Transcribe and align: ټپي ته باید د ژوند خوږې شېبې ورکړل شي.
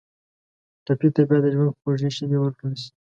ټپي 0.85 1.09
ته 1.15 1.21
باید 1.27 1.43
د 1.43 1.47
ژوند 1.53 1.71
خوږې 1.79 2.09
شېبې 2.15 2.37
ورکړل 2.39 2.73
شي. 2.81 2.89